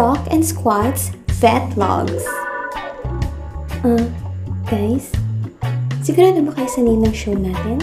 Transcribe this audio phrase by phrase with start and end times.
[0.00, 1.12] Doc and Squat's
[1.44, 2.24] Vet Vlogs.
[3.84, 4.00] Ah,
[4.64, 5.12] guys,
[6.00, 7.76] sigurado ba kayo sa name ng show natin?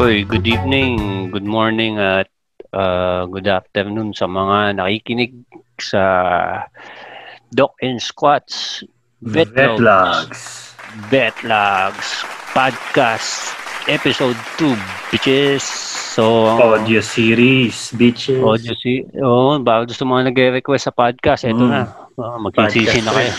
[0.00, 2.32] Uy, good evening, good morning at
[2.72, 5.36] uh, good afternoon sa mga nakikinig
[5.76, 6.00] sa
[7.52, 8.80] Doc and Squats
[9.20, 10.72] Vetlogs.
[11.12, 12.24] Vetlogs
[12.56, 13.52] Podcast
[13.92, 14.72] Episode 2,
[15.12, 15.95] bitches.
[16.16, 18.40] So, Audio series, bitches.
[18.40, 21.68] audio si oh, bago sa mga nagre-request sa podcast, eto Mm.
[21.68, 21.84] na.
[22.16, 23.32] Oh, magsisisi na kayo.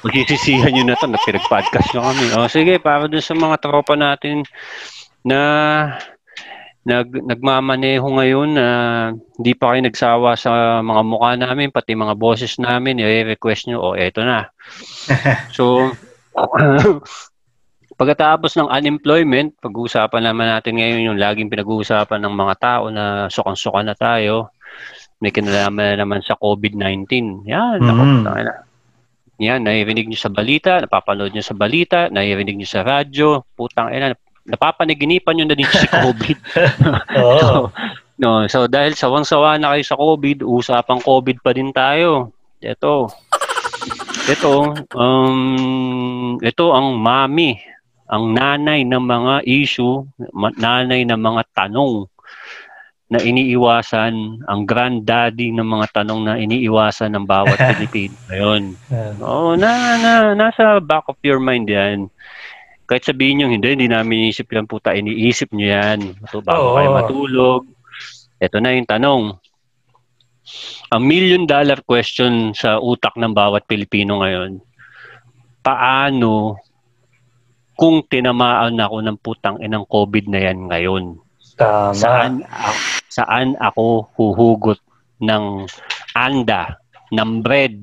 [0.00, 2.24] Magsisisihan nyo na to na pinag-podcast na kami.
[2.32, 4.48] Oh, sige, para dun sa mga tropa natin
[5.20, 5.40] na
[6.88, 8.66] nag nagmamaneho ngayon na
[9.36, 13.94] hindi pa kayo nagsawa sa mga mukha namin, pati mga boses namin, i-request nyo, oh,
[13.94, 14.48] eto na.
[15.56, 15.92] So,
[18.02, 23.86] pagkatapos ng unemployment, pag-uusapan naman natin ngayon yung laging pinag-uusapan ng mga tao na sukang-suka
[23.86, 24.50] na tayo.
[25.22, 27.46] May kinalaman na naman sa COVID-19.
[27.46, 28.22] Yan, nako, Mhm.
[28.26, 28.54] tangina.
[29.38, 34.18] Yan, naririnig nyo sa balita, napapanood nyo sa balita, naririnig nyo sa radyo, putang ina,
[34.50, 36.38] napapanaginipan nyo na din si COVID.
[37.22, 37.38] Oo.
[37.38, 37.70] so,
[38.18, 42.34] no, so dahil sawang-sawa na kayo sa COVID, usapang COVID pa din tayo.
[42.58, 43.14] Ito.
[44.26, 44.50] Ito,
[44.94, 47.58] um, ito ang mami,
[48.12, 50.04] ang nanay ng mga issue,
[50.60, 52.04] nanay ng mga tanong
[53.12, 58.12] na iniiwasan, ang granddaddy ng mga tanong na iniiwasan ng bawat Pilipino.
[58.28, 58.76] Ayun.
[59.20, 62.08] Oo, na, na, nasa back of your mind yan.
[62.88, 66.00] Kahit sabihin nyo, hindi, hindi namin iniisip yan, puta, iniisip nyo yan.
[66.28, 66.76] So, bago Oo.
[66.76, 67.62] kayo matulog.
[68.40, 69.22] Ito na yung tanong.
[70.92, 74.60] Ang million dollar question sa utak ng bawat Pilipino ngayon,
[75.60, 76.60] paano
[77.76, 81.04] kung tinamaan ako ng putang inang COVID na yan ngayon?
[81.56, 81.92] Tama.
[81.92, 82.32] Saan,
[83.12, 84.80] saan ako huhugot
[85.22, 85.68] ng
[86.16, 86.76] anda,
[87.12, 87.76] ng bread,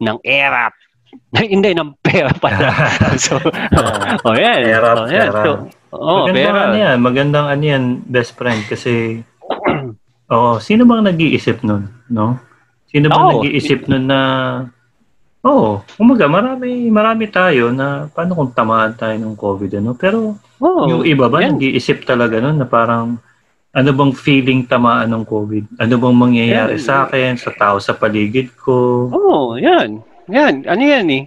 [0.00, 0.72] ng erap,
[1.36, 2.72] hindi, ng pera pala.
[3.24, 3.38] so,
[4.24, 4.60] oh, yan.
[4.66, 5.28] Erap, oh, yan.
[5.30, 5.40] pera.
[5.44, 5.50] So,
[5.96, 6.60] oh, magandang pera.
[6.60, 9.22] ano yan, magandang ano yan, best friend, kasi,
[10.34, 12.36] oo, sino bang nag-iisip nun, no?
[12.90, 13.30] Sino bang Oo.
[13.38, 14.20] nag-iisip nun na,
[15.46, 15.70] oo,
[16.02, 19.94] umaga, marami, marami tayo na, paano kung tamaan tayo ng COVID, ano?
[19.94, 20.18] Pero,
[20.56, 21.54] Oh, yung iba ba, yan.
[21.60, 23.20] nag-iisip talaga nun na parang,
[23.76, 25.76] ano bang feeling tamaan ng COVID?
[25.76, 26.84] Ano bang mangyayari Yan.
[26.84, 29.06] sa akin, sa tao sa paligid ko?
[29.12, 30.00] Oo, oh, yan.
[30.32, 31.24] Yan, ano yan eh.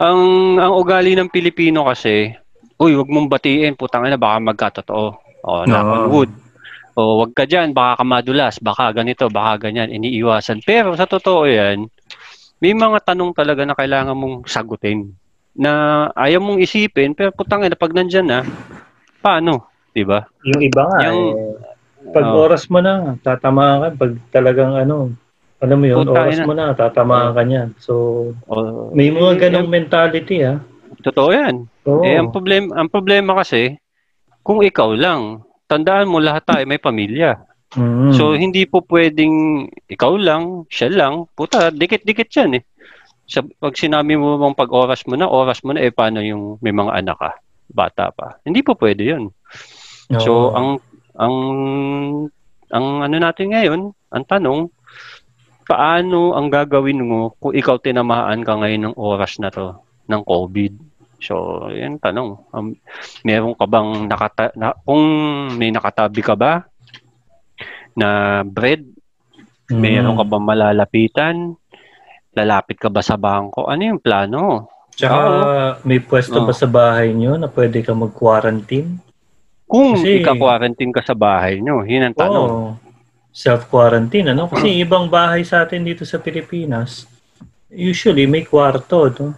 [0.00, 2.30] Ang ang ugali ng Pilipino kasi,
[2.78, 5.06] uy, wag mong batiin, putang ina, baka magkatotoo.
[5.44, 6.10] Oh, knock on Oo.
[6.14, 6.30] wood.
[6.94, 10.62] O wag ka diyan, baka ka madulas, baka ganito, baka ganyan, iniiwasan.
[10.62, 11.90] Pero sa totoo 'yan,
[12.64, 15.12] may mga tanong talaga na kailangan mong sagutin
[15.52, 18.40] na ayaw mong isipin, pero putang ina, pag nandiyan na,
[19.20, 19.68] paano?
[19.92, 20.24] 'Di ba?
[20.48, 22.48] Yung iba nga, Yung- eh, pag Oh.
[22.48, 23.88] oras mo na, tatamaan ka.
[24.00, 25.12] Pag talagang ano,
[25.60, 26.48] alam mo yun, oras ina.
[26.48, 27.68] mo na, tatamaan ka niyan.
[27.76, 27.92] So,
[28.48, 30.56] O, may mga eh, ganong mentality, ha?
[31.04, 31.68] Totoo 'yan.
[31.84, 32.00] Oo.
[32.00, 33.76] Eh, ang problema, ang problema kasi,
[34.40, 37.44] kung ikaw lang, tandaan mo lahat tayo may pamilya.
[37.74, 38.14] Mm.
[38.14, 42.64] So, hindi po pwedeng ikaw lang, siya lang, puta, dikit-dikit yan eh.
[43.26, 46.60] Sa, pag sinabi mo bang pag oras mo na, oras mo na, eh paano yung
[46.62, 47.30] may mga anak ka,
[47.72, 48.38] bata pa.
[48.46, 49.34] Hindi po pwede yun.
[50.22, 50.54] So, Oo.
[50.54, 50.68] ang,
[51.18, 51.36] ang,
[52.70, 53.80] ang ano natin ngayon,
[54.14, 54.70] ang tanong,
[55.64, 59.74] paano ang gagawin mo kung ikaw tinamaan ka ngayon ng oras na to,
[60.06, 60.72] ng COVID?
[61.24, 62.36] So, yan tanong.
[62.52, 62.76] Um,
[63.24, 65.02] meron ka bang nakata na, kung
[65.56, 66.68] may nakatabi ka ba
[67.96, 68.84] na bread,
[69.70, 69.80] Mm.
[69.80, 71.56] meron ka ba malalapitan?
[72.34, 73.64] Lalapit ka ba sa bangko?
[73.64, 74.68] Ano yung plano?
[74.94, 75.18] Tsaka,
[75.82, 76.46] may pwesto Oo.
[76.46, 79.00] ba sa bahay nyo na pwede ka mag-quarantine?
[79.64, 82.50] Kung Kasi- ika-quarantine ka sa bahay nyo, yun ang tanong.
[82.50, 82.70] Oo.
[83.34, 84.46] Self-quarantine, ano?
[84.46, 87.10] Kasi ibang bahay sa atin dito sa Pilipinas,
[87.66, 89.34] usually may kwarto, no?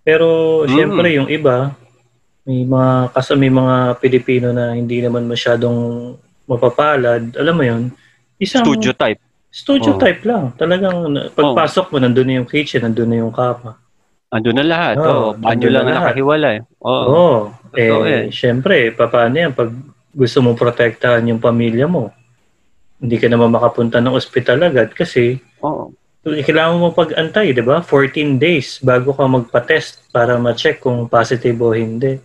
[0.00, 0.68] Pero, Mm.
[0.70, 1.76] siyempre, yung iba,
[2.46, 6.14] may mga, kasi may mga Pilipino na hindi naman masyadong
[6.46, 7.82] mapapalad, alam mo yun,
[8.38, 9.20] isang Studio type.
[9.50, 10.00] studio Oo.
[10.00, 10.52] type lang.
[10.54, 10.94] Talagang,
[11.32, 13.76] pagpasok mo, nandun na yung kitchen, nandun na yung kama.
[14.28, 14.94] Andun na lahat.
[15.00, 16.56] Oo, Oh, banyo lang na nakahiwalay.
[16.82, 17.04] Oo.
[17.06, 17.36] Oo.
[17.72, 18.32] Totoo eh, eh.
[18.32, 19.52] syempre, paano yan?
[19.52, 19.70] Pag
[20.12, 22.12] gusto mo protektahan yung pamilya mo,
[22.96, 25.92] hindi ka naman makapunta ng ospital agad kasi Oo.
[26.24, 27.80] kailangan mo pag-antay, di ba?
[27.80, 32.16] 14 days bago ka magpa-test para ma-check kung positive o hindi.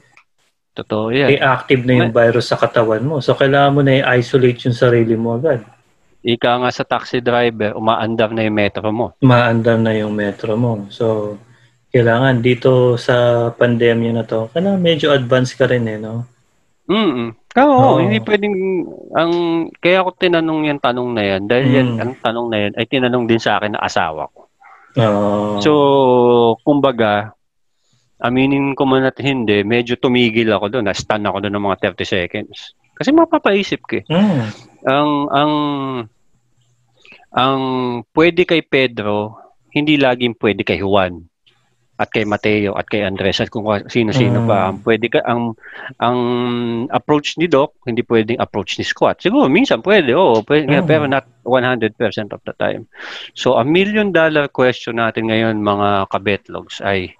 [0.72, 1.36] Totoo yan.
[1.38, 3.20] active na yung virus sa katawan mo.
[3.20, 5.60] So, kailangan mo na i-isolate yung sarili mo agad.
[6.24, 9.18] Ika nga sa taxi driver, umaandar na yung metro mo.
[9.20, 10.88] Maandar na yung metro mo.
[10.88, 11.36] So,
[11.92, 16.24] kailangan dito sa pandemya na to, kailangan medyo advanced ka rin eh, no?
[16.88, 18.00] Mm Oo, Oo.
[18.00, 18.56] hindi pwedeng
[19.12, 19.32] ang
[19.84, 22.00] kaya ako tinanong yung tanong na yan dahil yan Mm.
[22.00, 24.48] ang tanong na yan ay tinanong din sa akin ng asawa ko.
[24.96, 25.60] Oo.
[25.60, 25.72] So,
[26.64, 27.36] kumbaga,
[28.22, 32.06] aminin ko man at hindi, medyo tumigil ako doon, na-stun ako doon ng mga 30
[32.06, 32.78] seconds.
[32.94, 34.04] Kasi mapapaisip eh.
[34.06, 34.42] Mm.
[34.86, 35.54] Ang ang
[37.32, 37.62] ang
[38.14, 39.40] pwede kay Pedro,
[39.74, 41.24] hindi laging pwede kay Juan
[42.02, 44.48] at kay Mateo at kay Andres at kung sino-sino Mm.
[44.50, 44.74] pa.
[44.74, 45.54] Ang pwede ka ang
[46.02, 46.20] ang
[46.90, 49.22] approach ni Doc, hindi pwedeng approach ni Squat.
[49.22, 50.86] Siguro minsan pwede, oo, pwede, Mm.
[50.90, 52.90] pero not 100% of the time.
[53.38, 57.14] So a million dollar question natin ngayon mga kabetlogs ay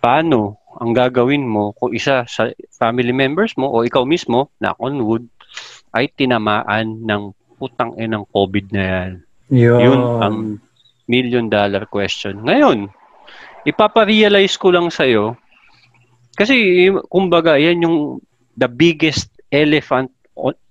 [0.00, 5.04] paano ang gagawin mo kung isa sa family members mo o ikaw mismo, knock on
[5.04, 5.24] wood,
[5.92, 9.12] ay tinamaan ng putang inang COVID na yan.
[9.50, 9.80] Yun.
[9.82, 10.36] Yun ang
[11.10, 12.40] million dollar question.
[12.46, 12.88] Ngayon,
[13.66, 15.36] ipaparealize ko lang sa'yo,
[16.38, 17.96] kasi kumbaga, yan yung
[18.56, 20.08] the biggest elephant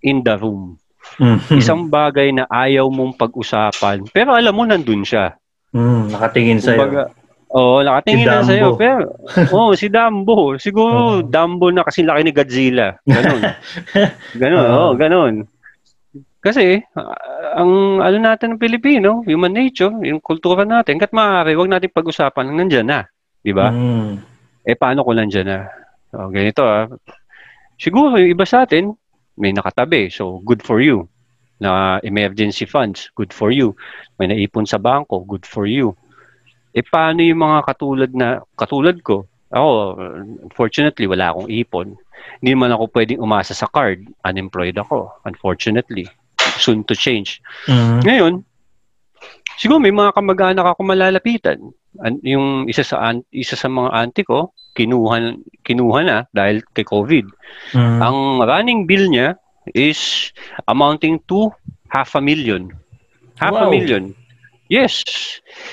[0.01, 0.79] in the room.
[1.19, 1.37] Mm.
[1.59, 5.35] Isang bagay na ayaw mong pag-usapan, pero alam mo nandun siya.
[5.75, 6.79] Mm, nakatingin sa'yo.
[6.79, 7.01] Kumbaga,
[7.49, 8.77] Oo, nakatingin Si na sa'yo.
[8.77, 9.17] Pero,
[9.55, 10.61] oh, si Dumbo.
[10.61, 11.25] Siguro, Oo.
[11.25, 12.93] Dumbo na kasi laki ni Godzilla.
[13.09, 13.41] Ganon.
[14.41, 14.77] ganon, Oo.
[14.77, 15.33] oh, ganon.
[16.39, 16.79] Kasi,
[17.57, 22.53] ang ano natin ng Pilipino, human nature, yung kultura natin, kat maaari, huwag natin pag-usapan,
[22.53, 23.03] nandyan na.
[23.43, 23.73] Di ba?
[23.73, 24.21] Mm.
[24.63, 25.59] Eh, paano kung nandyan na?
[26.13, 26.87] So, ganito ah.
[27.81, 28.93] Siguro, yung iba sa atin,
[29.39, 30.07] may nakatabi.
[30.13, 31.09] So, good for you.
[31.59, 33.75] Na emergency funds, good for you.
[34.15, 35.97] May naipon sa bangko, good for you.
[36.69, 39.25] Eh, paano yung mga katulad na, katulad ko?
[39.49, 39.97] Ako,
[40.45, 41.97] unfortunately, wala akong ipon.
[42.37, 44.05] Hindi man ako pwedeng umasa sa card.
[44.21, 46.05] Unemployed ako, unfortunately.
[46.61, 47.41] Soon to change.
[47.65, 48.05] Mm.
[48.05, 48.33] Ngayon,
[49.57, 51.57] siguro may mga kamag-anak ako malalapitan.
[52.05, 55.33] An- yung isa sa an- isa sa mga auntie ko, kinuha
[55.65, 57.25] kinuha na dahil kay COVID.
[57.73, 57.99] Mm.
[57.99, 59.33] Ang running bill niya
[59.73, 60.29] is
[60.69, 61.49] amounting to
[61.89, 62.69] half a million.
[63.41, 63.73] Half a Wow.
[63.73, 64.13] million.
[64.69, 65.01] Yes.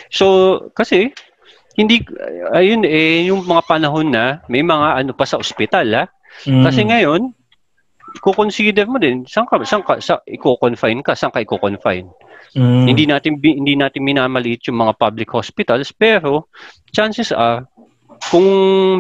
[0.09, 1.13] So, kasi
[1.77, 2.01] hindi
[2.57, 6.05] ayun eh yung mga panahon na may mga ano pa sa ospital ha.
[6.49, 6.65] Mm.
[6.65, 7.23] Kasi ngayon,
[8.25, 12.09] ko-consider mo din, saan ka, saan ka, sa, i-confine ka, saan ka i-confine?
[12.57, 12.85] Mm.
[12.89, 16.49] Hindi natin hindi natin minamaliit yung mga public hospitals pero
[16.97, 17.69] chances are
[18.33, 18.49] kung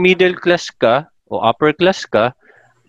[0.04, 2.37] middle class ka o upper class ka,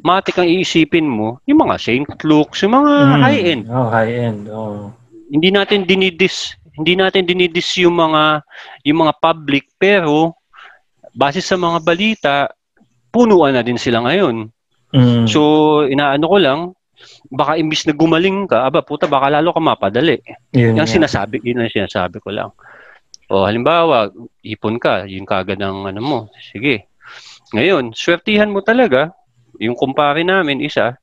[0.03, 2.11] matik ang iisipin mo yung mga St.
[2.27, 3.21] Luke's, yung mga Mm.
[3.23, 3.63] high end.
[3.71, 4.41] Oh, high end.
[4.51, 4.91] Oh.
[5.31, 8.45] Hindi natin dinidis hindi natin dinidis yung mga
[8.85, 10.37] yung mga public pero
[11.17, 12.35] base sa mga balita
[13.09, 14.47] punuan na din sila ngayon.
[14.93, 15.25] Mm.
[15.25, 15.41] So
[15.89, 16.59] inaano ko lang
[17.29, 20.17] baka imbis na gumaling ka, aba puta baka lalo ka mapadali.
[20.53, 22.49] Yun Yung sinasabi, yun ang sinasabi ko lang.
[23.27, 24.09] O halimbawa,
[24.41, 26.19] ipon ka, yun kagad ang ano mo.
[26.39, 26.87] Sige.
[27.51, 29.11] Ngayon, swertihan mo talaga,
[29.59, 30.95] yung kumpare namin, isa,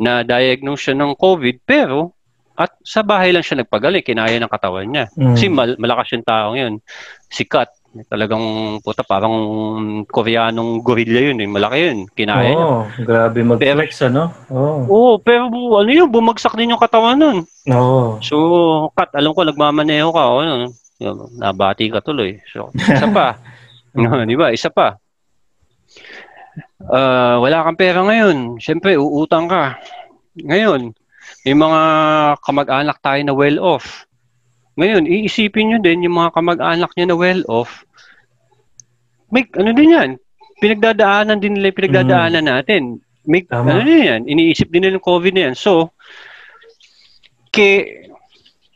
[0.00, 2.16] na diagnose siya ng COVID, pero
[2.60, 5.08] at sa bahay lang siya nagpagaling, kinaya ng katawan niya.
[5.16, 5.32] Mm.
[5.32, 6.76] Kasi mal- malakas yung tao yun.
[7.32, 7.72] Sikat.
[8.06, 9.34] Talagang puta, parang
[10.06, 11.40] koreanong gorilla yun.
[11.40, 11.48] Eh.
[11.48, 11.98] Malaki yun.
[12.12, 12.66] Kinaya niya.
[12.68, 14.28] Oo, grabe mag-flex, ano?
[14.52, 14.78] Oo.
[14.86, 17.38] Oo, pero bu- ano yun, bumagsak din yung katawan nun.
[17.72, 18.20] Oo.
[18.20, 18.36] So,
[18.92, 20.22] Kat, alam ko, nagmamaneho ka.
[20.22, 20.68] O, ano,
[21.40, 22.36] nabati ka tuloy.
[22.52, 23.40] So, isa pa.
[23.96, 24.52] no, di ba?
[24.52, 25.00] Isa pa.
[26.92, 28.60] Ah, wala kang pera ngayon.
[28.60, 29.80] Siyempre, uutang ka.
[30.38, 30.94] Ngayon,
[31.44, 31.80] may mga
[32.44, 34.04] kamag-anak tayo na well-off.
[34.76, 37.84] Ngayon, iisipin nyo din yung mga kamag-anak nyo na well-off.
[39.32, 40.10] May, ano din yan?
[40.60, 42.82] Pinagdadaanan din nila yung pinagdadaanan natin.
[43.24, 43.72] May, Tama.
[43.72, 44.22] ano din yan?
[44.28, 45.56] Iniisip din nila yung COVID na yan.
[45.56, 45.92] So,
[47.52, 48.04] ke,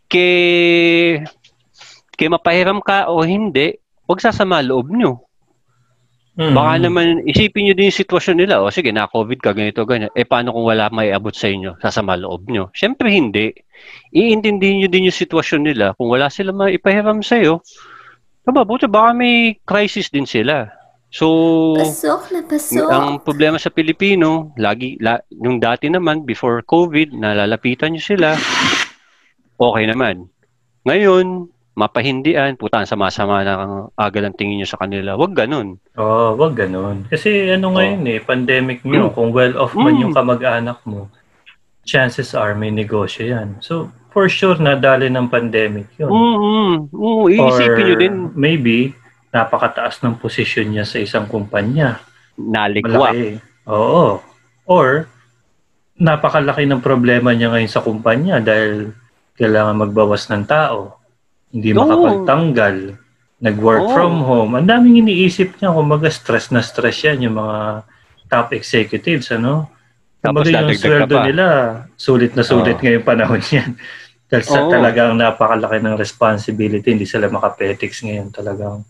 [0.09, 0.26] ke,
[2.16, 3.76] ke mapahiram ka o hindi,
[4.09, 5.24] huwag sasama loob nyo.
[6.35, 6.50] Mm.
[6.50, 8.59] Baka naman isipin nyo din yung sitwasyon nila.
[8.59, 10.11] O sige, na-COVID ka, ganito, ganyan.
[10.19, 11.79] Eh, paano kung wala may abot sa inyo?
[11.79, 12.75] Sasama loob nyo.
[12.75, 13.55] Siyempre, hindi.
[14.11, 15.95] Iintindihin nyo din yung sitwasyon nila.
[15.95, 17.62] Kung wala sila maipahiram sa'yo,
[18.45, 20.69] Aba, buti baka may crisis din sila.
[21.09, 21.26] So,
[21.79, 22.88] Pasok na pasok.
[22.93, 28.37] ang problema sa Pilipino, lagi, la, yung dati naman, before COVID, nalalapitan nyo sila,
[29.57, 30.29] okay naman.
[30.85, 33.54] Ngayon, mapahindian, puta, ang sama-sama na
[33.95, 35.19] agad ang tingin nyo sa kanila.
[35.19, 35.78] Huwag ganun.
[35.99, 37.07] Oo, wag ganun.
[37.07, 37.76] Kasi ano Oo.
[37.76, 39.12] ngayon eh, pandemic nyo, Mm.
[39.12, 40.02] kung well-off man Mm.
[40.07, 41.11] yung kamag-anak mo,
[41.83, 43.59] chances are may negosyo yan.
[43.59, 46.09] So, for sure, nadali ng pandemic yun.
[46.09, 46.71] Mm-hmm.
[46.95, 48.95] Oo, iisipin nyo din, maybe,
[49.35, 51.99] napakataas ng posisyon niya sa isang kumpanya.
[52.35, 53.14] naligwa.
[53.14, 53.38] Malaki.
[53.71, 54.19] Oo.
[54.66, 55.07] Or,
[55.95, 58.90] napakalaki ng problema niya ngayon sa kumpanya dahil
[59.38, 60.99] kailangan magbawas ng tao.
[61.54, 61.78] Hindi Oo.
[61.87, 62.76] makapagtanggal.
[63.38, 63.94] Nag-work Oo.
[63.94, 64.52] from home.
[64.58, 65.70] Ang daming iniisip niya.
[65.70, 67.87] Kung stress na stress yan yung mga
[68.26, 69.70] top executives, ano?
[70.18, 71.46] Tapos Kumbaga yung sweldo nila,
[71.94, 72.82] sulit na sulit Oo.
[72.82, 73.78] ngayong panahon yan.
[74.26, 74.73] Dahil sa Oo.
[74.73, 78.82] talagang napakalaki ng responsibility, hindi sila makapetics ngayon talagang.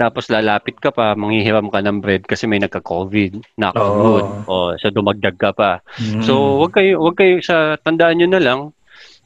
[0.00, 4.00] Tapos lalapit ka pa, manghihiram ka ng bread kasi may nagka-COVID, knock on Oo.
[4.00, 4.26] wood.
[4.48, 5.84] O, so dumagdag ka pa.
[6.00, 6.24] Mm.
[6.24, 8.60] So, wag kayo, wag kayo sa tandaan nyo na lang,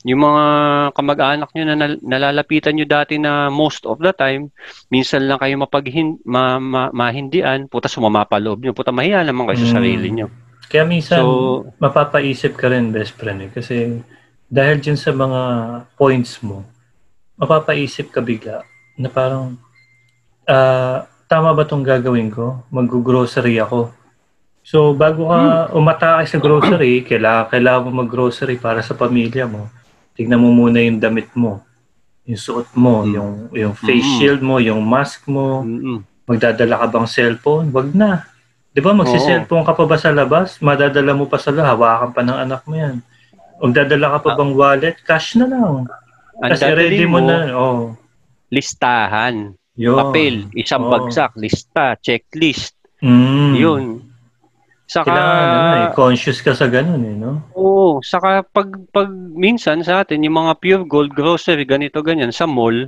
[0.05, 0.45] yung mga
[0.93, 4.53] kamag-anak nyo na nal- nalalapitan nyo dati na most of the time,
[4.93, 9.49] minsan lang kayo mapaghin, ma, ma, mahindian, puta sumama pa loob nyo, puta mahiya naman
[9.49, 9.77] kayo sa Mm.
[9.81, 10.29] sarili nyo.
[10.69, 14.05] Kaya minsan, So- mapapaisip ka rin, best friend, eh, kasi
[14.45, 15.41] dahil dyan sa mga
[15.97, 16.69] points mo,
[17.41, 18.61] mapapaisip ka bigla
[19.01, 19.57] na parang,
[20.45, 22.61] ah, tama ba itong gagawin ko?
[22.69, 23.89] Mag-grocery ako.
[24.65, 29.69] So, bago ka umatake sa grocery, kailangan, kailangan mo mag-grocery para sa pamilya mo.
[30.15, 31.59] Tignan mo muna yung damit mo,
[32.23, 33.13] yung suot mo, Mm.
[33.13, 34.17] yung, yung face Mm.
[34.17, 36.01] shield mo, yung mask mo, Mm-mm.
[36.25, 37.69] Magdadala ka bang cellphone?
[37.69, 38.25] Wag na.
[38.73, 40.57] 'Di ba magsi-cellphone ka pa ba sa labas?
[40.59, 43.05] Madadala mo pa sa labas, hawakan pa ng anak mo 'yan.
[43.61, 44.97] Magdadala ka pa bang wallet?
[45.05, 45.85] Cash na lang.
[46.41, 47.37] Ang Kasi ready dadalhin mo na.
[47.53, 47.93] Oh.
[48.49, 49.99] listahan, Yun.
[49.99, 50.93] papel, isang Oo.
[50.97, 53.53] bagsak, lista, checklist, Mm.
[53.55, 53.83] yun.
[54.95, 57.43] Saka, Kailangan ano, eh, conscious ka sa ganun eh, no?
[57.59, 62.47] Oo, saka pag pag minsan sa atin yung mga pure gold grocery ganito ganyan sa
[62.47, 62.87] mall,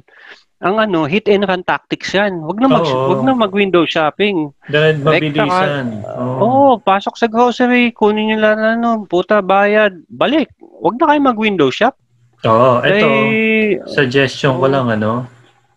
[0.62, 2.46] ang ano, hit and run tactics 'yan.
[2.46, 3.10] Wag na mag Oo.
[3.10, 4.54] wag na mag window shopping.
[4.70, 6.06] Dahil mabilisan.
[6.14, 6.70] Oo, Oo.
[6.78, 10.46] pasok sa grocery, kunin niyo lang ano, puta bayad, balik.
[10.62, 11.98] Wag na kayo mag window shop.
[12.46, 13.06] Oo, ito.
[13.10, 15.26] Eh, Suggestion ko lang ano.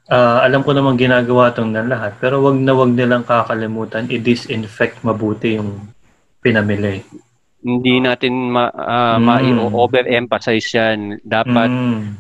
[0.10, 5.02] ah, alam ko naman ginagawa tong ng lahat, pero wag na wag nilang kakalimutan i-disinfect
[5.02, 5.90] mabuti yung
[6.42, 7.04] pinamili.
[7.60, 9.28] hindi natin ma, ah, Mm.
[9.76, 11.00] ma-overemphasize 'yan.
[11.20, 12.16] Dapat Mm.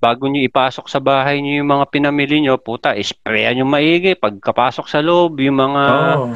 [0.00, 4.16] bago nyo ipasok sa bahay nyo yung mga pinamili nyo, puta, sprayan nyo maigi.
[4.16, 5.82] Pagkapasok sa loob, yung mga
[6.16, 6.32] Oo.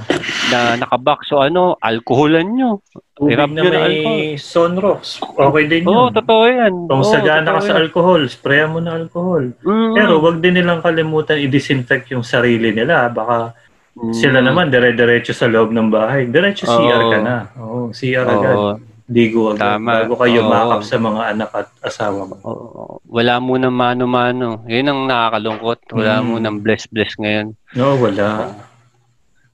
[0.53, 2.85] na nakabox o ano, alkoholan nyo.
[3.17, 5.17] Tubig Hirap na yun, may sunrocks.
[5.23, 6.13] Okay din Oo, yun.
[6.13, 6.75] totoo yan.
[6.93, 9.49] Kung Oo, sagana ka sa alcohol, sprayan mo na alcohol.
[9.65, 9.95] Mm.
[9.97, 13.09] Pero wag din nilang kalimutan i-disinfect yung sarili nila.
[13.09, 13.57] Baka
[13.93, 14.13] Mm.
[14.13, 16.25] sila naman dire-diretso sa loob ng bahay.
[16.25, 17.37] Diretso CR ka na.
[17.61, 18.57] Oo, CR agad.
[18.57, 18.73] Oo.
[19.07, 19.77] Ligo agad.
[19.77, 19.91] Tama.
[20.01, 20.49] Bago kayo Oo.
[20.49, 22.37] makap sa mga anak at asawa mo.
[22.43, 22.83] Oo.
[23.05, 24.65] Wala mo ng mano-mano.
[24.65, 25.93] Yun ang nakakalungkot.
[25.93, 26.25] Wala Mm.
[26.25, 27.53] mo ng bless-bless ngayon.
[27.77, 28.57] No, wala.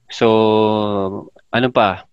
[0.08, 0.26] So,
[1.50, 2.07] ano pa?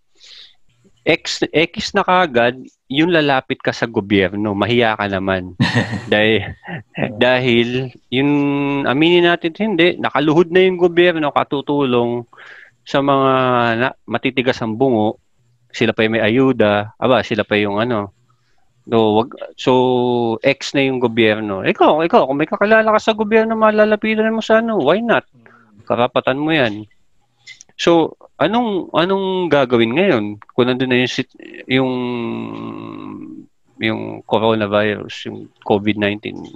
[1.06, 2.58] X, X na kagad,
[2.90, 5.54] yung lalapit ka sa gobyerno, mahiya ka naman.
[6.14, 6.58] dahil,
[7.22, 8.32] dahil, yung
[8.90, 12.26] aminin natin hindi, nakaluhod na yung gobyerno katutulong
[12.82, 13.32] sa mga
[13.78, 15.22] na, matitigas ang bungo,
[15.70, 18.10] sila pa yung may ayuda, aba, sila pa yung ano.
[18.86, 19.72] So, wag, so
[20.42, 21.66] X na yung gobyerno.
[21.66, 25.26] Ikaw, ikaw, kung may kakilala ka sa gobyerno, malalapitan mo sa ano, why not?
[25.86, 26.90] Karapatan mo yan.
[27.76, 31.92] So, anong anong gagawin ngayon kung nandun na yung sit- yung
[33.80, 36.56] yung coronavirus, yung COVID-19,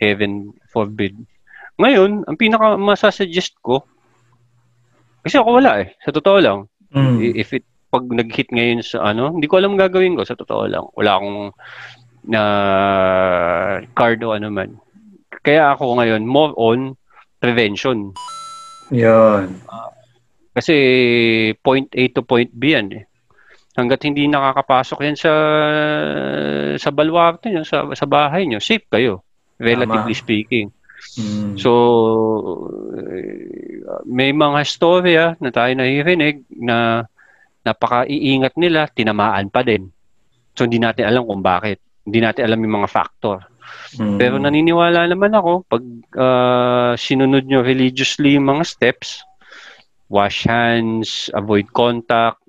[0.00, 1.12] heaven forbid.
[1.76, 3.84] Ngayon, ang pinaka masasuggest ko
[5.24, 6.58] kasi ako wala eh, sa totoo lang.
[6.92, 7.32] Mm.
[7.32, 10.84] If it pag nag-hit ngayon sa ano, hindi ko alam gagawin ko sa totoo lang.
[10.98, 11.40] Wala akong
[12.26, 12.42] na
[13.94, 14.76] card o ano man.
[15.46, 16.98] Kaya ako ngayon more on
[17.38, 18.10] prevention.
[18.90, 19.62] Yun.
[20.54, 20.74] Kasi
[21.58, 23.04] point A to point B yan eh.
[23.74, 25.32] Hanggat hindi nakakapasok yan sa
[26.78, 29.26] sa baluarte nyo, sa, sa bahay nyo, safe kayo.
[29.58, 30.22] Relatively Tama.
[30.22, 30.66] speaking.
[31.18, 31.58] Mm.
[31.58, 31.70] So,
[34.06, 37.06] may mga storya na tayo naririnig na
[37.66, 39.90] napaka-iingat nila, tinamaan pa din.
[40.54, 41.82] So, hindi natin alam kung bakit.
[42.06, 43.38] Hindi natin alam yung mga factor.
[43.98, 44.18] Mm.
[44.20, 45.82] Pero naniniwala naman ako, pag
[46.18, 49.22] ah, sinunod nyo religiously yung mga steps,
[50.08, 52.40] wash hands, avoid contact,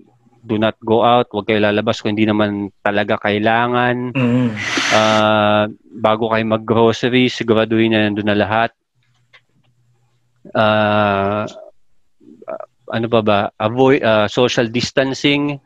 [0.46, 4.14] do not go out, huwag kayo lalabas kung hindi naman talaga kailangan.
[4.14, 4.50] Mm.
[4.94, 5.66] Ah,
[5.98, 8.72] bago kayo mag-grocery, siguraduhin na nandun na lahat.
[10.54, 11.50] Ah,
[12.94, 13.40] ano pa ba?
[13.58, 15.58] Avoid ah, social distancing,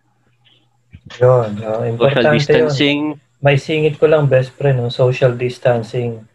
[1.17, 1.57] Yun.
[1.65, 2.37] Oh, social importante yun.
[2.37, 2.99] distancing.
[3.39, 4.91] May singit ko lang best friend, no?
[4.91, 6.27] social distancing.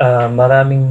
[0.00, 0.84] Ah, maraming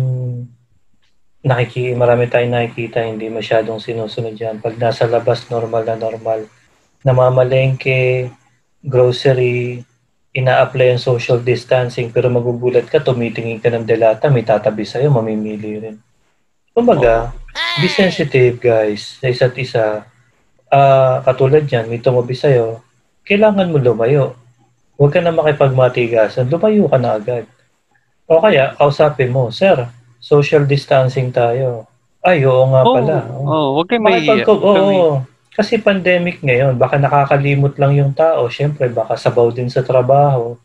[1.45, 4.57] nakiki marami tayong nakikita hindi masyadong sinusunod yan.
[4.57, 6.49] Pag nasa labas, normal na normal.
[7.05, 8.33] Namamalengke,
[8.81, 9.85] grocery,
[10.33, 15.79] ina-apply ang social distancing pero magugulat ka, tumitingin ka ng delata, may tatabi sa'yo, mamimili
[15.79, 15.95] rin.
[16.73, 17.31] Kumbaga,
[17.79, 20.03] be sensitive guys sa isa't isa.
[20.67, 22.81] Ah, katulad yan, may tumabi sa'yo,
[23.23, 24.33] kailangan mo lumayo.
[24.97, 27.45] Huwag ka na makipagmatigasan, lumayo ka na agad.
[28.25, 29.87] O kaya, kausapin mo, Sir,
[30.25, 31.85] social distancing tayo.
[32.25, 33.17] Ay, oo nga Oh, pala.
[33.29, 35.21] oh, wag kayo may oo.
[35.53, 38.49] Kasi pandemic ngayon, baka nakakalimot lang yung tao.
[38.49, 40.57] Siyempre, baka sabaw din sa trabaho.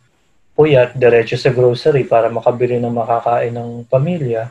[0.56, 4.50] Puyat, diretso sa grocery para makabili ng makakain ng pamilya.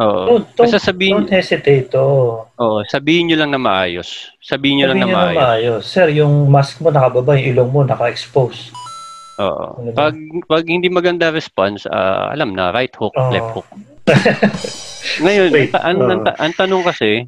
[0.00, 0.22] Oo.
[0.28, 1.92] Don't, don't, sabihin, don't hesitate.
[1.98, 2.46] Oh.
[2.56, 4.32] oo, sabihin nyo lang na maayos.
[4.40, 5.36] Sabihin nyo lang na maayos.
[5.40, 5.82] maayos.
[5.84, 8.72] Sir, yung mask mo nakababa, yung ilong mo naka-expose.
[9.42, 9.82] Oo.
[9.82, 9.92] Ano?
[9.92, 10.14] Pag,
[10.48, 13.28] pag hindi maganda response, ah, alam na, right hook, Oo.
[13.28, 13.68] left hook.
[15.24, 17.26] Ngayon, Wait, ta- ang, ang, ta- ang tanong kasi,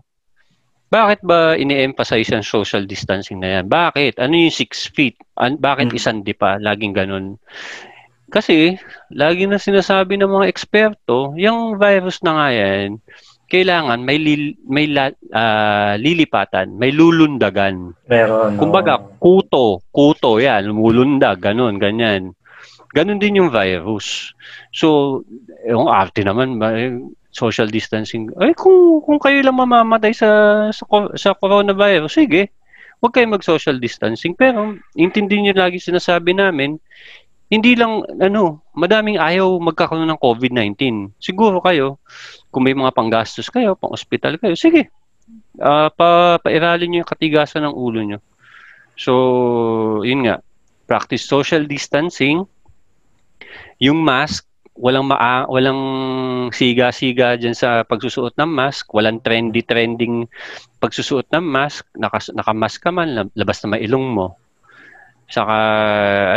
[0.89, 3.67] bakit ba ini-emphasize ang social distancing na yan?
[3.69, 4.17] Bakit?
[4.19, 5.21] Ano yung six feet?
[5.37, 5.97] An- bakit Mm.
[5.99, 6.57] isang di pa?
[6.57, 7.37] Laging ganun.
[8.29, 8.77] Kasi,
[9.13, 13.01] lagi na sinasabi ng mga eksperto, yung virus na nga yan,
[13.49, 17.97] kailangan may, lil- may la- ah, lilipatan, may lulundagan.
[18.05, 18.61] Meron.
[18.61, 22.37] Kumbaga, kuto, kuto yan, lumulundag, ganun, ganyan.
[22.97, 24.33] Ganun din yung virus.
[24.73, 25.21] So,
[25.67, 26.97] yung arte naman, eh,
[27.29, 28.33] social distancing.
[28.41, 30.29] Ay, kung, kung kayo lang mamamatay sa,
[30.73, 32.49] sa, sa coronavirus, sige,
[32.99, 34.33] huwag kayo mag-social distancing.
[34.33, 36.81] Pero, intindihin nyo lagi sinasabi namin,
[37.49, 41.13] hindi lang, ano, madaming ayaw magkakaroon ng COVID-19.
[41.17, 42.01] Siguro kayo,
[42.53, 44.93] kung may mga panggastos kayo, pang ospital kayo, sige,
[45.61, 48.21] ah pa, pairalin nyo yung katigasan ng ulo nyo.
[48.99, 49.13] So,
[50.05, 50.45] yun nga,
[50.85, 52.45] practice social distancing,
[53.79, 55.81] yung mask, walang maa, walang
[56.51, 60.31] siga-siga diyan sa pagsusuot ng mask, walang trendy-trending
[60.79, 64.39] pagsusuot ng mask, naka, naka-mask ka man, lab- labas na mailong mo.
[65.29, 65.57] Saka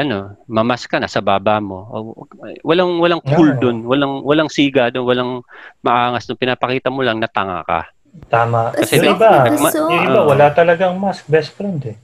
[0.03, 1.87] ano, mamask ka na sa baba mo.
[1.87, 2.27] O,
[2.61, 3.61] Walang walang cool Yeah.
[3.63, 5.31] doon, walang walang siga doon, walang
[5.79, 6.35] maangas doon.
[6.35, 7.87] Pinapakita mo lang na tanga ka.
[8.27, 8.75] Tama.
[8.75, 11.95] Kasi yung iba, Kaso, yung iba, wala talagang mask, best friend eh.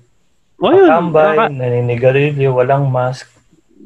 [0.57, 3.27] O yun, Tambay, aka- naninigarilyo, walang mask.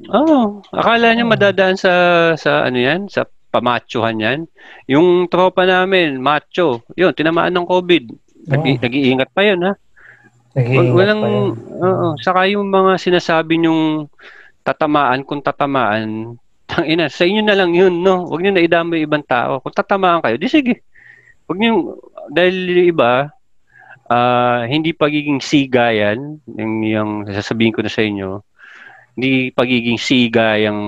[0.10, 0.66] Oo.
[0.74, 1.34] akala niya Oo.
[1.34, 1.94] madadaan sa
[2.34, 4.40] sa ano 'yan, sa pamachohan 'yan.
[4.90, 8.04] Yung tropa namin, macho, 'yun, tinamaan ng COVID.
[8.50, 8.82] Nag- Oo.
[8.82, 9.74] Nag-iingat pa 'yun, ha.
[10.58, 11.48] Nag-iingat walang pa yun.
[11.80, 14.08] oo, saka yung mga sinasabi nyong
[14.66, 16.36] tatamaan kung tatamaan,
[16.70, 18.26] tang ina, sa inyo na lang 'yun, no.
[18.32, 19.60] Huwag niyo na idamay yung ibang tao.
[19.62, 20.82] Kung tatamaan kayo, di sige.
[21.46, 22.00] Huwag niyo
[22.32, 23.12] dahil yung iba
[24.12, 28.44] ah, hindi pagiging siga yan, yung, yung sasabihin ko na sa inyo,
[29.16, 30.82] hindi pagiging siga yung,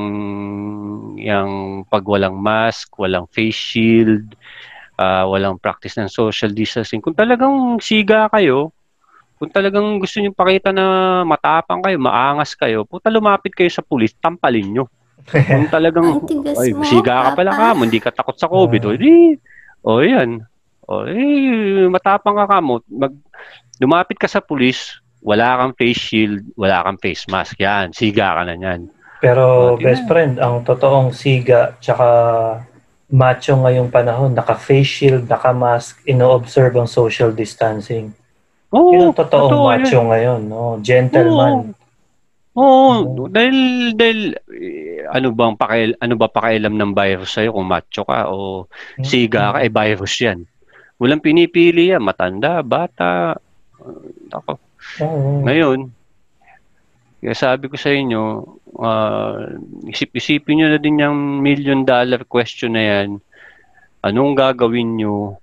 [1.20, 4.36] yung pag walang mask, walang face shield,
[4.96, 7.04] ah, walang practice ng social distancing.
[7.04, 8.72] Kung talagang siga kayo,
[9.44, 14.16] kung talagang gusto niyo pakita na matapang kayo, maangas kayo, puta lumapit kayo sa pulis,
[14.16, 14.86] tampalin nyo.
[15.28, 16.24] Kung talagang,
[16.56, 18.82] ay, mo, siga ka pala ka mo, hindi ka takot sa COVID.
[18.88, 18.90] Ah.
[18.90, 19.36] O, di,
[19.84, 20.30] o yan.
[20.88, 23.12] O, eh, matapang ka ka mo, mag,
[23.84, 27.56] lumapit ka sa pulis, wala kang face shield, wala kang face mask.
[27.58, 28.92] Yan, siga ka na yan.
[29.18, 30.10] Pero Oh, best na.
[30.12, 32.08] friend, ang totoong siga tsaka
[33.08, 38.12] macho ngayong panahon, naka-face shield, naka-mask, ino-observe ang social distancing.
[38.70, 40.08] Oo, Yun ang totoong totoo macho yan.
[40.10, 40.62] ngayon, no?
[40.82, 41.72] Gentleman.
[42.54, 43.58] Oo, dahil
[43.98, 44.20] dahil
[44.54, 49.02] eh, ano bang pakial ano ba pakialam ng virus sa'yo kung macho ka o Hmm.
[49.02, 50.46] siga ka eh virus 'yan.
[51.02, 53.34] Walang pinipili yan, matanda, bata.
[54.30, 54.62] Ako.
[55.02, 55.42] Oo.
[55.48, 55.90] Ngayon,
[57.24, 58.24] kaya sabi ko sa inyo,
[58.84, 59.48] ah,
[59.88, 63.24] isip-isipin nyo na din yung million dollar question na yan.
[64.04, 65.40] Anong gagawin nyo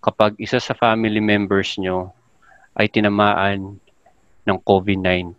[0.00, 2.08] kapag isa sa family members nyo
[2.72, 3.76] ay tinamaan
[4.48, 5.36] ng COVID-19?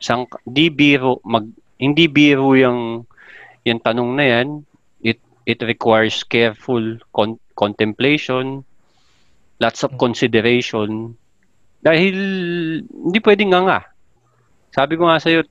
[0.00, 1.44] Sang, di biro, mag,
[1.76, 3.04] hindi biro yung,
[3.68, 4.64] yung tanong na yan.
[5.04, 8.64] It, it requires careful con- contemplation,
[9.60, 11.19] lots of consideration,
[11.80, 12.14] dahil
[12.84, 13.80] hindi pwedeng nga nga.
[14.70, 15.42] Sabi ko nga sa iyo,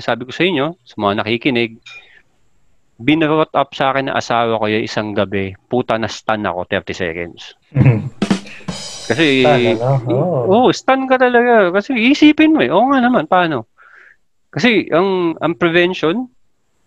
[0.00, 1.80] sabi ko sa inyo, sa mga nakikinig,
[3.00, 6.92] binrot up sa akin ng asawa ko yung isang gabi, puta na stun ako 30
[6.92, 7.56] seconds.
[9.10, 10.14] Kasi, Stun, ano?
[10.46, 10.68] Oo.
[10.68, 11.74] oh, stun ka talaga.
[11.74, 13.66] Kasi isipin mo eh, oo nga naman, paano?
[14.54, 16.30] Kasi ang, ang prevention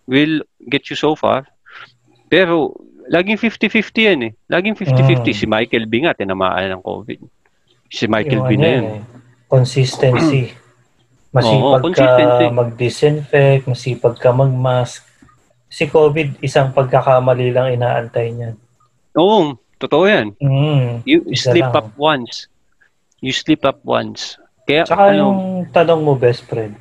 [0.08, 0.40] will
[0.72, 1.44] get you so far,
[2.32, 2.72] pero
[3.12, 4.34] laging 50-50 yan eh.
[4.48, 5.20] Laging 50-50.
[5.20, 5.36] Mm.
[5.36, 7.20] Si Michael B nga, tinamaan ng COVID.
[7.94, 8.90] Si Michael Yung B ano na yan yun.
[8.90, 9.02] eh,
[9.46, 10.44] Consistency.
[11.36, 12.10] Masipag Oo, ka
[12.52, 15.02] mag-disinfect, masipag ka mag-mask.
[15.66, 18.54] Si COVID, isang pagkakamali lang inaantay niyan.
[19.14, 20.34] Oo, totoo yan.
[20.38, 21.02] Mm.
[21.06, 21.74] You slip lang.
[21.76, 22.46] up once.
[23.18, 24.38] You slip up once.
[24.64, 25.38] Kaya Tsaka ano, yung
[25.70, 26.78] tanong mo, best friend,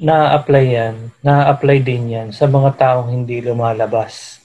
[0.00, 4.40] na-apply yan, na-apply din yan sa mga taong hindi lumalabas.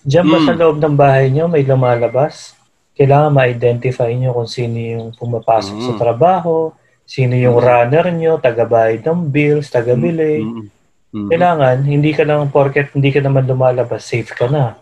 [0.00, 0.46] Diyan ba Mm.
[0.46, 2.54] sa loob ng bahay nyo may lumalabas?
[3.00, 6.00] Kailangan ma-identify nyo kung sino yung pumapasok sa Mm.
[6.04, 6.68] trabaho,
[7.08, 7.64] sino yung Mm.
[7.64, 10.44] runner nyo, taga-bayad ng bills, taga-bili.
[10.44, 10.68] mm,
[11.16, 14.76] mm, Kailangan, hindi ka lang, porket hindi ka naman lumalabas, safe ka na.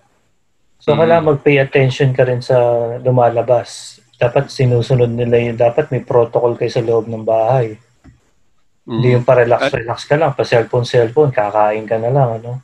[0.82, 0.98] So, Mm.
[0.98, 2.58] kailangan mag-pay attention ka rin sa
[2.98, 4.02] lumalabas.
[4.18, 7.78] dapat sinusunod nila yung, dapat may protocol kayo sa loob ng bahay.
[8.82, 9.14] Hindi Mm.
[9.14, 12.58] yung pa-relax-relax ka lang, pa-cellphone-cellphone, kakain ka na lang, ano?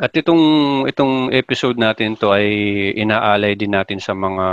[0.00, 0.44] At itong
[0.88, 2.48] itong episode natin to ay
[2.96, 4.46] inaalay din natin sa mga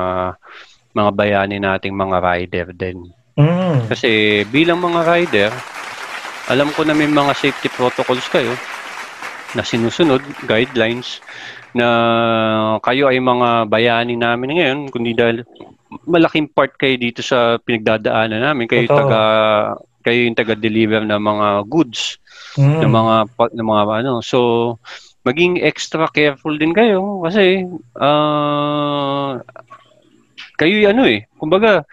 [0.92, 3.08] mga bayani nating mga rider din.
[3.40, 3.88] Mm.
[3.88, 5.52] Kasi bilang mga rider,
[6.52, 8.52] alam ko na may mga safety protocols kayo
[9.56, 11.24] na sinusunod, guidelines
[11.72, 11.88] na
[12.82, 15.46] kayo ay mga bayani namin ngayon kundi dahil
[16.10, 18.98] malaking part kayo dito sa pinagdadaanan namin kayo Totoo.
[18.98, 19.22] taga
[20.02, 22.18] kayo yung taga-deliver ng mga goods
[22.58, 22.82] Mm.
[22.82, 23.16] ng mga
[23.62, 24.74] ng mga ano so
[25.28, 27.68] maging extra careful din kayo kasi
[28.00, 29.40] ah
[30.56, 31.84] kayo yung ano eh kumbaga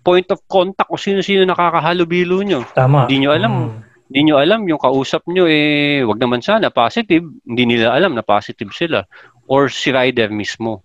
[0.00, 3.04] point of contact kung sino-sino nakakahalubilo nyo Tama.
[3.04, 3.52] Hindi nyo alam.
[3.52, 3.70] Mm.
[4.10, 8.24] hindi nyo alam yung kausap nyo eh wag naman sana positive hindi nila alam na
[8.24, 9.04] positive sila
[9.44, 10.82] or si rider mismo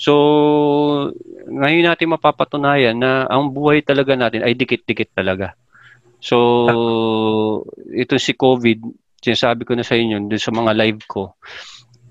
[0.00, 0.12] so
[1.44, 5.52] ngayon natin mapapatunayan na ang buhay talaga natin ay dikit-dikit talaga
[6.24, 6.36] so
[7.92, 11.32] ito si COVID sinasabi ko na sa inyo dun sa mga live ko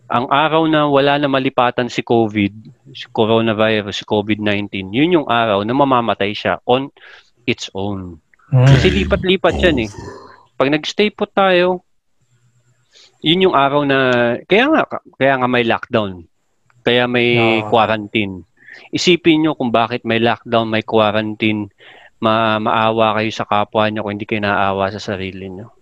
[0.10, 2.54] ang araw na wala na malipatan si COVID
[2.98, 6.90] si coronavirus si COVID-19 yun yung araw na mamamatay siya on
[7.46, 8.18] its own
[8.54, 8.70] Mm.
[8.70, 9.90] kasi lipat-lipat yan eh.
[10.54, 11.82] Pag nag-stay po tayo,
[13.26, 13.98] yun yung araw na,
[14.46, 14.86] kaya nga,
[15.18, 16.30] kaya nga may lockdown.
[16.86, 17.74] Kaya may Oo.
[17.74, 18.46] quarantine.
[18.94, 21.74] Isipin nyo kung bakit may lockdown, may quarantine,
[22.22, 25.74] ma maawa kayo sa kapwa nyo kung hindi kayo naaawa sa sarili nyo.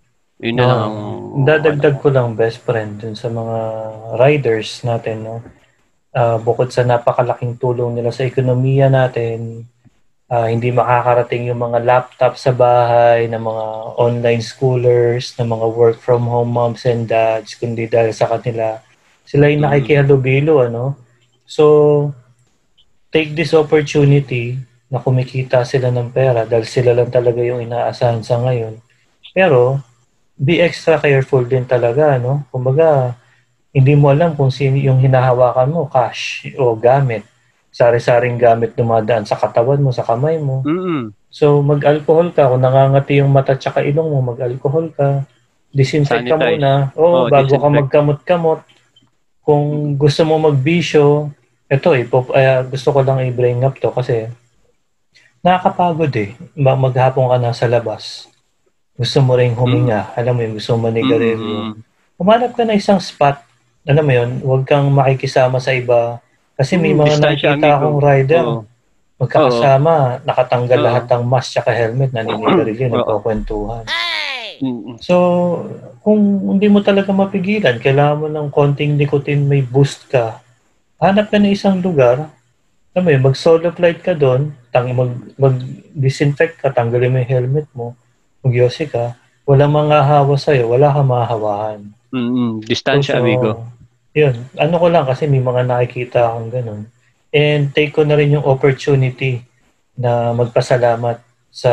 [0.42, 0.98] Yun na lang ang...
[0.98, 3.58] Ah, Dadagdag ko lang best friend dun sa mga
[4.18, 5.38] riders natin, no?
[6.12, 9.64] Ah, bukod sa napakalaking tulong nila sa ekonomiya natin,
[10.28, 13.66] ah, hindi makakarating yung mga laptop sa bahay, ng mga
[14.02, 18.82] online schoolers, ng mga work from home moms and dads, kundi dahil sa kanila,
[19.24, 19.68] sila yung Mm.
[19.72, 20.98] nakikihalubilo, ano?
[21.46, 21.64] So,
[23.14, 24.58] take this opportunity
[24.92, 28.80] na kumikita sila ng pera dahil sila lang talaga yung inaasahan sa ngayon.
[29.32, 29.80] Pero,
[30.38, 32.44] be extra careful din talaga, no?
[32.50, 33.15] Kumbaga,
[33.72, 37.24] hindi mo alam kung sino yung hinahawakan mo, cash o gamit.
[37.72, 40.60] Sari-saring gamit dumadaan sa katawan mo, sa kamay mo.
[40.67, 41.15] Mm-mm.
[41.32, 42.52] So, mag-alcohol ka.
[42.52, 45.24] Kung nangangati yung mata tsaka ilong mo, mag-alcohol ka.
[45.72, 46.60] Disinfect ka Sanitize.
[46.60, 46.91] muna.
[47.00, 47.78] Oo, Oo, bago ka disinfect.
[47.80, 48.60] magkamot-kamot.
[49.39, 51.32] Kung gusto mo magbisyo,
[51.65, 54.28] ito, ipop, eh, gusto ko lang i-bring up to kasi
[55.41, 56.36] nakakapagod eh.
[56.54, 58.28] Ma- Maghapon ka na sa labas.
[59.02, 60.14] Gusto mo rin huminga.
[60.14, 61.74] Alam mo yun, gusto mo manigarilyo.
[61.74, 61.74] Mm-mm.
[62.22, 63.42] Humanap ka na isang spot.
[63.82, 66.22] Alam mo yun, huwag kang makikisama sa iba.
[66.54, 67.78] Kasi may Mm, mga distansya, nakikita amigo.
[67.82, 68.44] akong rider.
[68.46, 68.62] Oo.
[69.18, 70.86] Magkakasama, nakatanggal Oo.
[70.86, 72.94] lahat ng mask tsaka helmet, naninigarilyo, Oo.
[73.02, 73.86] nagkukwentuhan.
[74.62, 75.02] Mm-mm.
[75.02, 75.16] So,
[76.06, 76.22] kung
[76.54, 80.38] hindi mo talaga mapigilan, kailangan mo ng konting nicotine, may boost ka.
[81.02, 82.30] Hanap ka ng isang lugar,
[82.94, 87.66] alam mo yun, mag-solo flight ka doon, tang, mag, mag-disinfect ka, tanggalin mo yung helmet
[87.74, 87.98] mo,
[88.42, 91.80] mag-yosi ka, walang mga hawa sa'yo, wala kang mahahawahan.
[92.12, 92.62] Mm-mm.
[92.62, 93.52] Distansya, So, amigo.
[94.12, 94.44] Yun.
[94.56, 96.82] Ano ko lang kasi may mga nakikita akong ganun.
[97.32, 99.40] And take ko na rin yung opportunity
[99.96, 101.72] na magpasalamat sa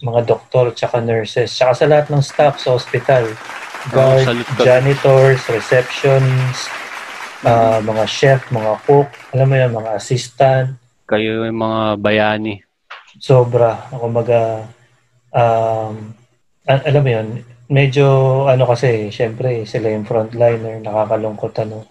[0.00, 3.26] mga doktor tsaka nurses tsaka sa lahat ng staff sa hospital.
[3.88, 4.42] Guard, kami.
[4.58, 6.66] janitors, receptionists,
[7.40, 10.74] ah, mga chef, mga cook, alam mo yun, mga assistant,
[11.06, 12.60] Kayo yung mga bayani.
[13.16, 13.86] sobra.
[13.88, 14.66] Kumbaga,
[15.32, 16.12] um,
[16.68, 17.28] alam mo yun,
[17.68, 18.04] medyo
[18.48, 21.84] ano kasi, syempre, sila yung frontliner, nakakalungkot ano.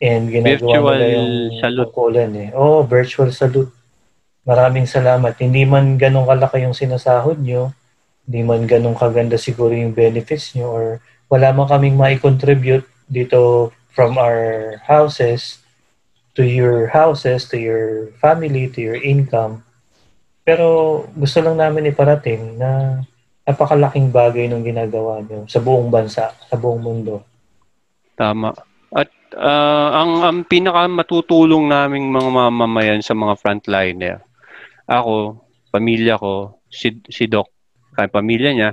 [0.00, 1.80] And ginagawa Virtual nila yung salute.
[1.84, 2.48] tungkulan eh.
[2.56, 3.72] Oo, virtual salute.
[4.48, 5.36] Maraming salamat.
[5.36, 7.76] Hindi man ganun kalaki yung sinasahod nyo,
[8.24, 10.86] hindi man ganun kaganda siguro yung benefits nyo, or
[11.28, 15.60] wala man kaming mai-contribute dito from our houses
[16.32, 19.66] to your houses, to your family, to your income.
[20.44, 20.66] Pero
[21.12, 23.00] gusto lang namin iparating na
[23.44, 27.24] napakalaking bagay ng ginagawa nyo sa buong bansa, sa buong mundo.
[28.14, 28.52] Tama.
[28.94, 34.18] At ah, ang, ang pinaka matutulong naming mga mamamayan sa mga frontliner,
[34.90, 37.50] ako, pamilya ko, si, si Doc,
[37.94, 38.70] kaya pamilya niya,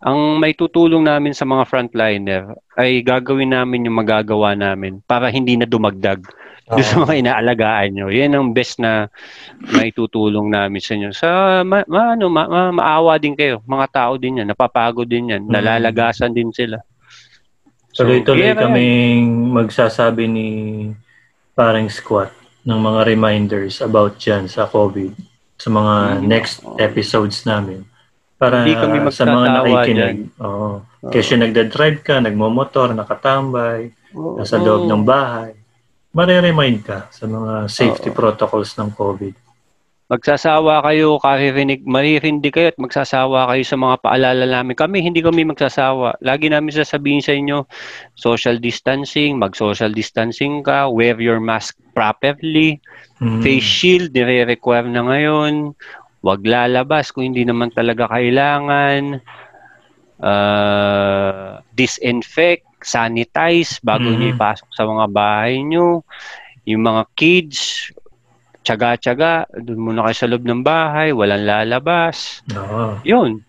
[0.00, 5.60] ang may tutulong namin sa mga frontliner ay gagawin namin yung magagawa namin para hindi
[5.60, 6.24] na dumagdag
[6.70, 8.06] doon sa mga inaalagaan nyo.
[8.08, 9.10] Yan ang best na
[9.74, 11.10] may tutulong namin sa inyo.
[11.10, 11.28] Sa
[11.62, 13.58] ma, ma- ano, ma, ma- maawa din kayo.
[13.64, 14.48] Mga tao din yan.
[14.48, 15.42] Napapagod din yan.
[15.44, 15.50] Mm.
[15.50, 16.78] Nalalagasan din sila.
[17.90, 18.58] So, Tuloy-tuloy yan.
[18.58, 20.48] kaming magsasabi ni
[21.52, 22.30] Paring Squat
[22.62, 25.10] ng mga reminders about dyan sa COVID
[25.58, 26.22] sa mga Mm.
[26.24, 27.82] next episodes namin.
[28.40, 30.16] Para Hindi kami sa mga nakikinig.
[30.40, 30.80] Oo.
[30.80, 31.10] Oo.
[31.12, 34.40] Kasi nagda-drive ka, nagmomotor, nakatambay, Oo.
[34.40, 35.59] nasa loob ng bahay.
[36.10, 38.16] Mare-remind ka sa mga safety Oo.
[38.16, 39.34] protocols ng COVID.
[40.10, 44.74] magsasawa kayo, karirinig, maririnig kayo at magsasawa kayo sa mga paalala namin.
[44.74, 46.18] Kami, hindi kami magsasawa.
[46.18, 47.62] Lagi namin sasabihin sa inyo,
[48.18, 52.82] social distancing, mag-social distancing ka, wear your mask properly,
[53.22, 53.38] Mm.
[53.38, 55.78] face shield, nire-require na ngayon,
[56.26, 59.22] wag lalabas kung hindi naman talaga kailangan,
[60.18, 64.16] uh, disinfect, sanitize bago Mhm.
[64.16, 66.02] niyo ipasok sa mga bahay niyo.
[66.64, 67.90] Yung mga kids,
[68.60, 72.44] tsaga-tsaga, doon muna kayo sa loob ng bahay, walang lalabas.
[72.52, 73.00] Oo.
[73.02, 73.40] Yun.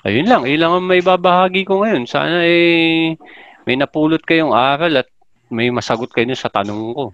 [0.00, 2.08] Ayun lang, yun lang ang may babahagi ko ngayon.
[2.08, 3.12] Sana eh,
[3.68, 5.08] may napulot kayong aral at
[5.52, 7.04] may masagot kayo sa tanong ko.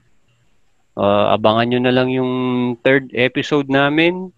[0.95, 2.33] Ah, abangan nyo na lang yung
[2.81, 4.31] third episode namin.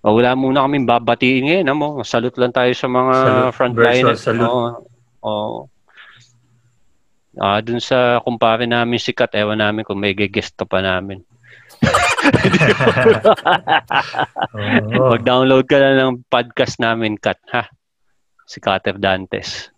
[0.00, 1.66] Ah, wala muna kaming babatiin ngayon.
[1.68, 1.88] Amo.
[2.00, 3.52] Salute lang tayo sa mga Salute.
[3.52, 4.22] frontliners.
[4.22, 4.46] Virtual salute.
[4.48, 4.68] Oo.
[5.24, 5.66] Oo.
[7.38, 11.22] Ah, dun sa kumpare namin si Kat, ewan namin kung may ka pa namin.
[14.98, 15.14] Oo.
[15.14, 17.70] Mag-download ka na ng podcast namin, Kat, ha?
[18.48, 19.70] Si Kater Dantes.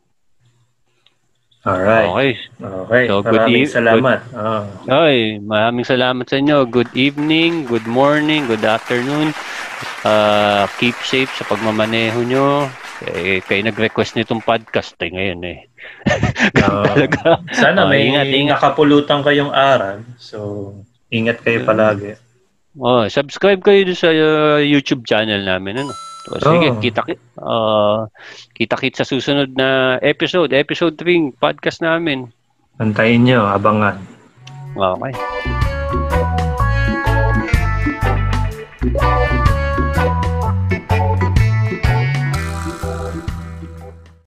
[1.60, 2.08] Alright.
[2.08, 2.30] Okay.
[2.56, 3.04] Okay.
[3.04, 4.18] So, good Maraming eve- salamat.
[4.32, 4.60] Oo.
[4.88, 6.64] Ay, maraming salamat sa inyo.
[6.64, 9.36] Good evening, good morning, good afternoon.
[10.00, 12.64] Uh, keep safe sa pagmamaneho nyo.
[13.00, 15.58] Eh, kayo nag-request nitong podcast eh, ngayon eh.
[16.52, 17.40] Talaga.
[17.50, 18.60] Sana Oh, may ingat, ingat.
[18.60, 20.04] nakapulutan kayong aral.
[20.20, 20.72] So,
[21.08, 22.20] ingat kayo palagi.
[22.76, 25.80] Oh, subscribe kayo sa uh, YouTube channel namin.
[25.80, 25.96] Ano?
[26.28, 26.76] So, sige, Oh.
[26.76, 27.00] kita
[27.40, 28.04] uh,
[28.52, 32.28] kita-kit sa susunod na episode, episode 3 podcast namin.
[32.76, 33.96] Antayin nyo, abangan.
[34.76, 35.12] Okay.